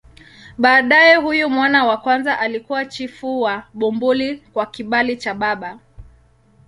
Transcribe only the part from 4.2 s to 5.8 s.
kwa kibali cha baba.